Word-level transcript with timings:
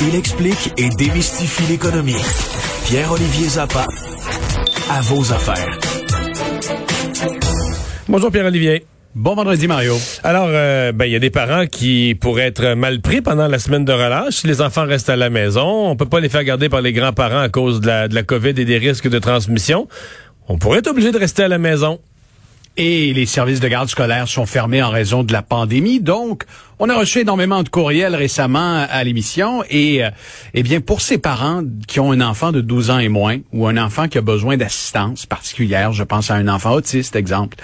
Il 0.00 0.14
explique 0.14 0.72
et 0.76 0.88
démystifie 0.90 1.64
l'économie. 1.70 2.14
Pierre-Olivier 2.86 3.48
Zappa, 3.48 3.86
à 4.90 5.00
vos 5.02 5.32
affaires. 5.32 5.78
Bonjour 8.08 8.30
Pierre-Olivier. 8.30 8.84
Bon 9.14 9.34
vendredi, 9.34 9.66
Mario. 9.66 9.96
Alors, 10.22 10.48
euh, 10.50 10.92
ben 10.92 11.06
il 11.06 11.12
y 11.12 11.16
a 11.16 11.18
des 11.18 11.30
parents 11.30 11.66
qui 11.66 12.14
pourraient 12.14 12.48
être 12.48 12.74
mal 12.74 13.00
pris 13.00 13.22
pendant 13.22 13.48
la 13.48 13.58
semaine 13.58 13.84
de 13.84 13.92
relâche. 13.92 14.34
Si 14.34 14.46
les 14.46 14.60
enfants 14.60 14.84
restent 14.84 15.08
à 15.08 15.16
la 15.16 15.30
maison, 15.30 15.88
on 15.88 15.96
peut 15.96 16.04
pas 16.04 16.20
les 16.20 16.28
faire 16.28 16.44
garder 16.44 16.68
par 16.68 16.82
les 16.82 16.92
grands-parents 16.92 17.40
à 17.40 17.48
cause 17.48 17.80
de 17.80 17.86
la, 17.86 18.08
de 18.08 18.14
la 18.14 18.22
COVID 18.22 18.50
et 18.50 18.64
des 18.64 18.78
risques 18.78 19.08
de 19.08 19.18
transmission. 19.18 19.88
On 20.48 20.58
pourrait 20.58 20.80
être 20.80 20.90
obligé 20.90 21.12
de 21.12 21.18
rester 21.18 21.44
à 21.44 21.48
la 21.48 21.58
maison. 21.58 21.98
Et 22.78 23.14
les 23.14 23.24
services 23.24 23.60
de 23.60 23.68
garde 23.68 23.88
scolaire 23.88 24.28
sont 24.28 24.44
fermés 24.44 24.82
en 24.82 24.90
raison 24.90 25.22
de 25.22 25.32
la 25.32 25.40
pandémie. 25.40 26.00
Donc, 26.00 26.44
on 26.78 26.90
a 26.90 26.94
reçu 26.94 27.20
énormément 27.20 27.62
de 27.62 27.70
courriels 27.70 28.14
récemment 28.14 28.86
à 28.90 29.02
l'émission. 29.02 29.64
Et, 29.70 30.04
euh, 30.04 30.10
eh 30.52 30.62
bien, 30.62 30.82
pour 30.82 31.00
ces 31.00 31.16
parents 31.16 31.62
qui 31.88 32.00
ont 32.00 32.12
un 32.12 32.20
enfant 32.20 32.52
de 32.52 32.60
12 32.60 32.90
ans 32.90 32.98
et 32.98 33.08
moins, 33.08 33.38
ou 33.54 33.66
un 33.66 33.78
enfant 33.78 34.08
qui 34.08 34.18
a 34.18 34.20
besoin 34.20 34.58
d'assistance 34.58 35.24
particulière, 35.24 35.94
je 35.94 36.04
pense 36.04 36.30
à 36.30 36.34
un 36.34 36.48
enfant 36.48 36.72
autiste, 36.72 37.16
exemple, 37.16 37.56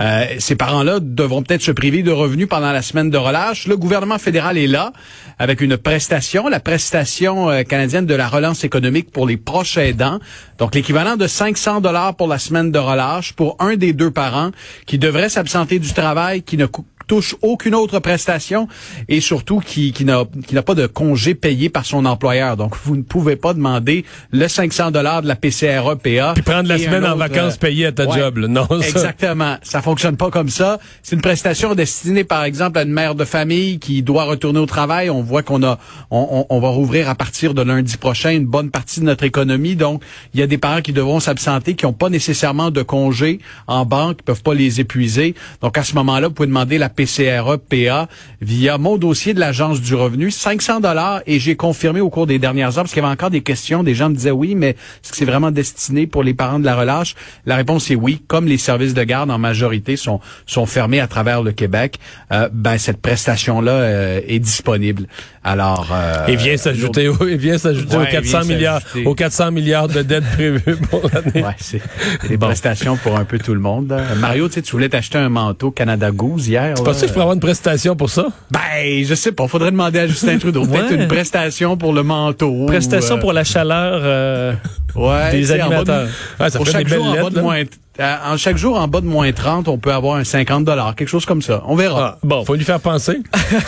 euh, 0.00 0.24
ces 0.38 0.56
parents-là 0.56 0.98
devront 1.00 1.42
peut-être 1.42 1.60
se 1.60 1.72
priver 1.72 2.02
de 2.02 2.10
revenus 2.10 2.48
pendant 2.48 2.72
la 2.72 2.80
semaine 2.80 3.10
de 3.10 3.18
relâche. 3.18 3.66
Le 3.66 3.76
gouvernement 3.76 4.18
fédéral 4.18 4.56
est 4.56 4.66
là 4.66 4.94
avec 5.38 5.60
une 5.60 5.76
prestation, 5.76 6.48
la 6.48 6.60
prestation 6.60 7.50
euh, 7.50 7.64
canadienne 7.64 8.06
de 8.06 8.14
la 8.14 8.28
relance 8.28 8.64
économique 8.64 9.10
pour 9.10 9.26
les 9.26 9.36
proches 9.36 9.76
aidants. 9.76 10.20
Donc, 10.58 10.74
l'équivalent 10.74 11.16
de 11.16 11.26
500 11.26 11.82
dollars 11.82 12.14
pour 12.16 12.28
la 12.28 12.38
semaine 12.38 12.72
de 12.72 12.78
relâche 12.78 13.34
pour 13.34 13.56
un 13.58 13.76
des 13.76 13.92
deux 13.92 14.10
parents 14.10 14.52
qui 14.86 14.98
devrait 14.98 15.28
s'absenter 15.28 15.78
du 15.78 15.92
travail, 15.92 16.42
qui 16.42 16.56
ne 16.56 16.66
touche 17.06 17.34
aucune 17.42 17.74
autre 17.74 17.98
prestation 17.98 18.68
et 19.08 19.20
surtout 19.20 19.60
qui, 19.60 19.92
qui 19.92 20.04
n'a 20.04 20.24
qui 20.46 20.54
n'a 20.54 20.62
pas 20.62 20.74
de 20.74 20.86
congé 20.86 21.34
payé 21.34 21.68
par 21.68 21.84
son 21.86 22.04
employeur. 22.06 22.56
Donc, 22.56 22.74
vous 22.84 22.96
ne 22.96 23.02
pouvez 23.02 23.36
pas 23.36 23.54
demander 23.54 24.04
le 24.30 24.48
500 24.48 24.90
dollars 24.90 25.22
de 25.22 25.28
la 25.28 25.36
PCRE-PA. 25.36 26.32
Puis 26.34 26.42
prendre 26.42 26.68
la 26.68 26.78
semaine 26.78 27.04
en 27.04 27.16
vacances 27.16 27.54
euh, 27.54 27.58
payées 27.58 27.86
à 27.86 27.92
ta 27.92 28.06
ouais, 28.06 28.18
job. 28.18 28.38
là. 28.38 28.48
Non, 28.48 28.66
ça- 28.68 28.76
Exactement. 28.88 29.56
Ça 29.62 29.82
fonctionne 29.82 30.16
pas 30.16 30.30
comme 30.30 30.48
ça. 30.48 30.78
C'est 31.02 31.16
une 31.16 31.22
prestation 31.22 31.74
destinée, 31.74 32.24
par 32.24 32.44
exemple, 32.44 32.78
à 32.78 32.82
une 32.82 32.92
mère 32.92 33.14
de 33.14 33.24
famille 33.24 33.78
qui 33.78 34.02
doit 34.02 34.24
retourner 34.24 34.58
au 34.60 34.66
travail. 34.66 35.10
On 35.10 35.22
voit 35.22 35.42
qu'on 35.42 35.62
a, 35.62 35.78
on, 36.10 36.46
on- 36.50 36.54
on 36.56 36.60
va 36.60 36.68
rouvrir 36.68 37.08
à 37.08 37.14
partir 37.14 37.54
de 37.54 37.62
lundi 37.62 37.96
prochain 37.96 38.30
une 38.30 38.46
bonne 38.46 38.70
partie 38.70 39.00
de 39.00 39.04
notre 39.06 39.24
économie. 39.24 39.76
Donc, 39.76 40.02
il 40.34 40.40
y 40.40 40.42
a 40.42 40.46
des 40.46 40.58
parents 40.58 40.80
qui 40.82 40.92
devront 40.92 41.20
s'absenter, 41.20 41.74
qui 41.74 41.84
n'ont 41.84 41.92
pas 41.92 42.08
nécessairement 42.10 42.70
de 42.70 42.82
congés 42.82 43.40
en 43.66 43.84
banque, 43.84 44.18
qui 44.18 44.22
peuvent 44.24 44.42
pas 44.42 44.54
les 44.54 44.80
épuiser. 44.80 45.34
Donc, 45.62 45.78
à 45.78 45.84
ce 45.84 45.94
moment-là, 45.94 46.28
vous 46.28 46.34
pouvez 46.34 46.48
demander 46.48 46.78
la 46.78 46.88
PCRE-PA 46.94 48.08
via 48.40 48.78
mon 48.78 48.96
dossier 48.96 49.34
de 49.34 49.40
l'Agence 49.40 49.80
du 49.80 49.94
revenu, 49.94 50.30
500 50.30 50.80
dollars. 50.80 51.22
Et 51.26 51.38
j'ai 51.38 51.56
confirmé 51.56 52.00
au 52.00 52.10
cours 52.10 52.26
des 52.26 52.38
dernières 52.38 52.76
heures, 52.78 52.84
parce 52.84 52.92
qu'il 52.92 53.02
y 53.02 53.04
avait 53.04 53.12
encore 53.12 53.30
des 53.30 53.40
questions, 53.42 53.82
des 53.82 53.94
gens 53.94 54.10
me 54.10 54.14
disaient 54.14 54.30
oui, 54.30 54.54
mais 54.54 54.70
est-ce 54.70 55.10
que 55.10 55.16
c'est 55.16 55.24
vraiment 55.24 55.50
destiné 55.50 56.06
pour 56.06 56.22
les 56.22 56.34
parents 56.34 56.58
de 56.58 56.64
la 56.64 56.76
relâche? 56.76 57.14
La 57.46 57.56
réponse 57.56 57.90
est 57.90 57.94
oui. 57.94 58.22
Comme 58.26 58.46
les 58.46 58.58
services 58.58 58.94
de 58.94 59.02
garde 59.04 59.30
en 59.30 59.38
majorité 59.38 59.96
sont, 59.96 60.20
sont 60.46 60.66
fermés 60.66 61.00
à 61.00 61.06
travers 61.06 61.42
le 61.42 61.52
Québec, 61.52 61.98
euh, 62.32 62.48
ben 62.52 62.78
cette 62.78 63.00
prestation-là 63.00 63.72
euh, 63.72 64.20
est 64.26 64.38
disponible. 64.38 65.06
Alors, 65.46 65.88
euh, 65.92 66.26
Et 66.26 66.36
vient 66.36 66.56
s'ajouter, 66.56 67.08
au- 67.08 67.26
et 67.26 67.36
vient 67.36 67.58
s'ajouter 67.58 67.96
Ouais, 67.96 68.04
aux 68.08 68.10
400 68.10 68.40
vient 68.40 68.56
milliards, 68.56 68.80
aux 69.04 69.14
400 69.14 69.50
milliards 69.52 69.88
de 69.88 70.00
dettes 70.02 70.24
prévues 70.24 70.76
pour 70.90 71.02
l'année. 71.12 71.44
Ouais, 71.46 71.54
c'est 71.58 71.82
des 72.28 72.38
prestations 72.38 72.96
pour 72.96 73.18
un 73.18 73.24
peu 73.24 73.38
tout 73.38 73.52
le 73.54 73.60
monde. 73.60 73.94
Mario, 74.18 74.48
tu 74.48 74.54
sais, 74.54 74.62
tu 74.62 74.72
voulais 74.72 74.88
t'acheter 74.88 75.18
un 75.18 75.28
manteau 75.28 75.70
Canada 75.70 76.10
Goose 76.10 76.48
hier. 76.48 76.74
Là. 76.84 76.92
penses 76.92 77.00
que 77.00 77.06
je 77.08 77.12
pourrais 77.12 77.22
avoir 77.22 77.34
une 77.34 77.40
prestation 77.40 77.96
pour 77.96 78.10
ça? 78.10 78.26
Ben, 78.50 79.04
je 79.04 79.14
sais 79.14 79.32
pas. 79.32 79.46
Faudrait 79.48 79.70
demander 79.70 79.98
à 80.00 80.06
Justin 80.06 80.38
Trudeau. 80.38 80.64
Peut-être 80.66 80.90
Ouais. 80.90 80.94
une 81.02 81.08
prestation 81.08 81.76
pour 81.76 81.92
le 81.92 82.02
manteau. 82.02 82.66
Prestation 82.66 83.14
ou, 83.14 83.18
euh, 83.18 83.20
pour 83.20 83.32
la 83.32 83.44
chaleur 83.44 84.00
euh, 84.02 84.52
ouais, 84.94 85.30
des 85.32 85.52
animateurs. 85.52 86.08
Ça 86.38 86.50
pour 86.52 86.66
chaque 86.66 86.86
des 86.88 86.94
jour, 86.94 87.04
en 87.06 87.22
bas 87.24 87.30
de 87.30 87.40
moins, 87.40 87.62
en 87.98 88.36
chaque 88.36 88.56
jour, 88.56 88.76
en 88.76 88.88
bas 88.88 89.00
de 89.00 89.06
moins 89.06 89.30
30, 89.32 89.68
on 89.68 89.78
peut 89.78 89.92
avoir 89.92 90.16
un 90.16 90.24
50 90.24 90.68
quelque 90.96 91.08
chose 91.08 91.26
comme 91.26 91.42
ça. 91.42 91.62
On 91.66 91.76
verra. 91.76 92.16
Ah, 92.16 92.18
bon, 92.22 92.44
faut 92.44 92.54
lui 92.54 92.64
faire 92.64 92.80
penser. 92.80 93.18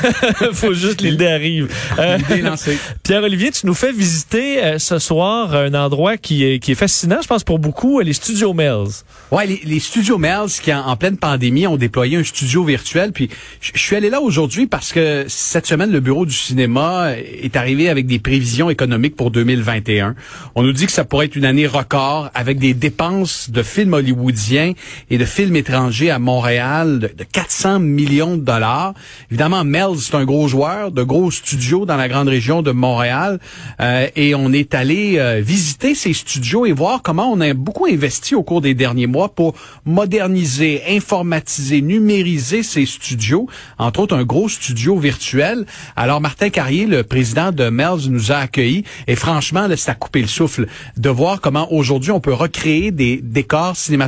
faut 0.53 0.72
juste 0.72 1.00
l'idée 1.00 1.28
arrive. 1.28 1.69
Euh. 1.98 2.19
Pierre-Olivier, 3.03 3.50
tu 3.53 3.66
nous 3.66 3.75
fais 3.75 3.92
visiter 3.92 4.64
euh, 4.64 4.78
ce 4.78 4.98
soir 4.98 5.54
un 5.54 5.75
endroit 5.75 6.16
qui 6.16 6.44
est, 6.44 6.59
qui 6.59 6.72
est 6.72 6.76
fascinant, 6.76 7.19
je 7.22 7.28
pense, 7.28 7.44
pour 7.44 7.59
beaucoup, 7.59 8.00
euh, 8.00 8.03
les 8.03 8.12
studios 8.12 8.53
Mells. 8.53 9.04
Ouais, 9.31 9.47
les, 9.47 9.60
les 9.64 9.81
studios 9.81 10.19
Mells 10.19 10.60
qui 10.62 10.72
en, 10.72 10.87
en 10.87 10.97
pleine 10.97 11.16
pandémie 11.16 11.66
ont 11.66 11.76
déployé 11.76 12.16
un 12.16 12.25
studio 12.25 12.64
virtuel. 12.64 13.12
Puis 13.12 13.31
je 13.60 13.78
suis 13.78 13.97
allé 13.97 14.10
là 14.10 14.20
aujourd'hui 14.20 14.66
parce 14.66 14.93
que 14.93 15.25
cette 15.28 15.66
semaine 15.66 15.91
le 15.91 16.00
bureau 16.00 16.26
du 16.26 16.34
cinéma 16.34 17.12
est 17.16 17.56
arrivé 17.56 17.88
avec 17.88 18.06
des 18.06 18.19
prévisions 18.19 18.70
économiques 18.70 19.16
pour 19.16 19.31
2021. 19.31 20.14
On 20.54 20.62
nous 20.62 20.72
dit 20.72 20.87
que 20.87 20.93
ça 20.93 21.04
pourrait 21.04 21.26
être 21.26 21.37
une 21.37 21.44
année 21.44 21.66
record 21.66 22.31
avec 22.34 22.58
des 22.58 22.75
dépenses 22.75 23.50
de 23.50 23.62
films 23.62 23.94
hollywoodiens 24.16 24.72
et 25.10 25.19
de 25.19 25.25
films 25.25 25.56
étrangers 25.56 26.10
à 26.10 26.19
Montréal 26.19 26.99
de, 26.99 27.09
de 27.09 27.25
400 27.25 27.81
millions 27.81 28.37
de 28.37 28.43
dollars. 28.43 28.94
Évidemment, 29.31 29.65
Mells 29.65 29.99
c'est 30.00 30.15
un 30.15 30.25
gros 30.25 30.49
joueur, 30.49 30.91
de 30.91 31.03
gros 31.03 31.31
studios 31.31 31.87
dans 31.87 31.97
la 31.97 32.09
grande 32.09 32.28
région 32.28 32.62
de 32.62 32.72
Montréal, 32.72 33.38
Euh, 33.81 34.09
et 34.16 34.34
on 34.34 34.53
est 34.53 34.75
allé 34.75 35.19
euh, 35.19 35.41
visiter 35.41 35.94
ces 35.94 36.12
studios 36.12 36.66
et 36.66 36.72
voir 36.72 37.03
comment 37.03 37.31
on 37.31 37.41
a 37.41 37.53
beaucoup 37.55 37.87
investi 37.87 38.34
au 38.34 38.43
cours 38.43 38.60
des 38.60 38.75
derniers 38.75 39.06
mois 39.06 39.28
pour 39.28 39.55
moderniser, 39.84 40.82
informatiser, 40.88 41.82
numériser 41.82 42.62
ces 42.62 42.87
studios, 42.87 43.49
entre 43.78 44.00
autres 44.00 44.16
un 44.16 44.25
gros 44.25 44.49
studio 44.49 44.99
virtuel. 44.99 45.66
Alors 45.94 46.21
Martin 46.21 46.50
Carrier, 46.50 46.87
le 46.87 47.03
président 47.03 47.53
de 47.53 47.69
Melz, 47.69 48.09
nous 48.09 48.32
a 48.32 48.37
accueillis 48.37 48.84
et 49.06 49.16
franchement, 49.16 49.66
là, 49.66 49.76
c'est 49.76 49.91
à 49.91 49.94
couper 49.94 50.22
le 50.22 50.28
souffle 50.28 50.66
de 50.97 51.10
voir 51.10 51.41
comment 51.41 51.72
aujourd'hui 51.72 52.10
on 52.10 52.21
peut 52.21 52.32
recréer 52.32 52.91
des 52.91 53.21
décors 53.22 53.76
cinématographiques. 53.76 54.06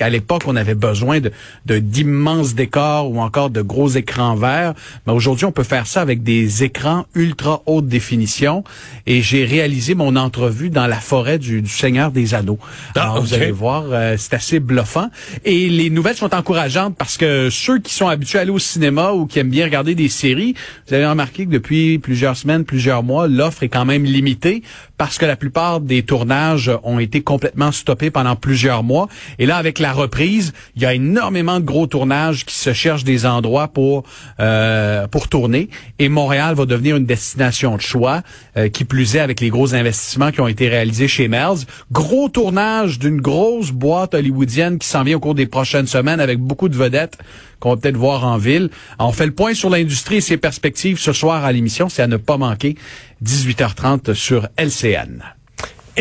À 0.00 0.08
l'époque, 0.10 0.42
on 0.46 0.56
avait 0.56 0.74
besoin 0.74 1.20
de 1.20 1.30
de- 1.66 1.78
d'immenses 1.78 2.54
décors 2.54 3.10
ou 3.10 3.20
encore 3.20 3.50
de 3.50 3.62
gros 3.62 3.88
écrans 3.88 4.34
verts, 4.34 4.74
mais 5.06 5.12
aujourd'hui, 5.12 5.44
on 5.46 5.52
peut 5.52 5.62
faire 5.64 5.86
ça 5.86 6.00
avec 6.00 6.22
des 6.22 6.62
écrans 6.64 7.06
ultra 7.14 7.62
haute 7.66 7.86
définition. 7.86 8.64
Et 9.06 9.22
j'ai 9.22 9.44
réalisé 9.44 9.94
mon 9.94 10.16
entrevue 10.16 10.70
dans 10.70 10.86
la 10.86 10.96
forêt 11.00 11.38
du, 11.38 11.62
du 11.62 11.68
Seigneur 11.70 12.10
des 12.10 12.34
Anneaux. 12.34 12.58
Ah, 12.96 13.02
Alors, 13.02 13.22
vous 13.22 13.34
allez 13.34 13.50
voir, 13.50 13.84
euh, 13.90 14.16
c'est 14.18 14.34
assez 14.34 14.60
bluffant. 14.60 15.08
Et 15.44 15.68
les 15.68 15.90
nouvelles 15.90 16.16
sont 16.16 16.34
encourageantes 16.34 16.96
parce 16.96 17.16
que 17.16 17.48
ceux 17.50 17.78
qui 17.78 17.94
sont 17.94 18.08
habitués 18.08 18.38
à 18.38 18.42
aller 18.42 18.50
au 18.50 18.58
cinéma 18.58 19.12
ou 19.12 19.26
qui 19.26 19.38
aiment 19.38 19.50
bien 19.50 19.64
regarder 19.64 19.94
des 19.94 20.08
séries, 20.08 20.54
vous 20.88 20.94
avez 20.94 21.06
remarqué 21.06 21.46
que 21.46 21.50
depuis 21.50 21.98
plusieurs 21.98 22.36
semaines, 22.36 22.64
plusieurs 22.64 23.02
mois, 23.02 23.28
l'offre 23.28 23.62
est 23.62 23.68
quand 23.68 23.84
même 23.84 24.04
limitée 24.04 24.62
parce 24.96 25.16
que 25.18 25.24
la 25.26 25.36
plupart 25.36 25.80
des 25.80 26.02
tournages 26.02 26.70
ont 26.82 26.98
été 26.98 27.22
complètement 27.22 27.72
stoppés 27.72 28.10
pendant 28.10 28.36
plusieurs 28.36 28.82
mois. 28.82 29.08
Et 29.38 29.46
là, 29.46 29.56
avec 29.56 29.78
la 29.78 29.92
reprise, 29.92 30.52
il 30.76 30.82
y 30.82 30.86
a 30.86 30.94
énormément 30.94 31.60
de 31.60 31.64
gros 31.64 31.86
tournages 31.86 32.44
qui 32.44 32.54
se 32.54 32.72
cherchent 32.72 33.04
des 33.04 33.26
endroits 33.26 33.68
pour 33.68 34.04
euh, 34.38 35.06
pour 35.06 35.28
tourner. 35.28 35.68
Et 35.98 36.08
Montréal 36.08 36.54
va 36.54 36.66
devenir 36.66 36.96
une 36.96 37.06
destination 37.06 37.76
de 37.76 37.80
choix, 37.80 38.22
euh, 38.56 38.68
qui 38.68 38.84
plus 38.84 39.16
est 39.16 39.20
avec 39.20 39.40
les 39.40 39.50
gros 39.50 39.74
investissements 39.74 40.30
qui 40.32 40.40
ont 40.40 40.48
été 40.48 40.68
réalisés 40.68 41.08
chez 41.08 41.28
Melz. 41.28 41.66
Gros 41.92 42.28
tournage 42.28 42.98
d'une 42.98 43.20
grosse 43.20 43.70
boîte 43.70 44.14
hollywoodienne 44.14 44.78
qui 44.78 44.88
s'en 44.88 45.02
vient 45.02 45.16
au 45.16 45.20
cours 45.20 45.34
des 45.34 45.46
prochaines 45.46 45.86
semaines 45.86 46.20
avec 46.20 46.38
beaucoup 46.38 46.68
de 46.68 46.76
vedettes 46.76 47.18
qu'on 47.58 47.70
va 47.70 47.76
peut-être 47.76 47.96
voir 47.96 48.24
en 48.24 48.38
ville. 48.38 48.70
On 48.98 49.12
fait 49.12 49.26
le 49.26 49.34
point 49.34 49.54
sur 49.54 49.70
l'industrie 49.70 50.16
et 50.16 50.20
ses 50.20 50.36
perspectives 50.36 50.98
ce 50.98 51.12
soir 51.12 51.44
à 51.44 51.52
l'émission. 51.52 51.88
C'est 51.88 52.02
à 52.02 52.06
ne 52.06 52.16
pas 52.16 52.38
manquer. 52.38 52.76
18h30 53.22 54.14
sur 54.14 54.48
LCN. 54.56 55.22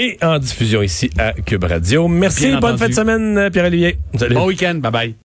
Et 0.02 0.18
en 0.22 0.40
diffusion 0.40 0.82
ici 0.82 1.10
à 1.18 1.34
Cube 1.34 1.66
Radio. 1.66 2.08
Merci, 2.08 2.56
bonne 2.62 2.78
fin 2.78 2.88
de 2.88 2.94
semaine, 2.94 3.50
Pierre-Olivier. 3.52 3.98
Salut. 4.18 4.34
Bon 4.36 4.46
week-end. 4.46 4.76
Bye 4.76 4.92
bye. 4.94 5.16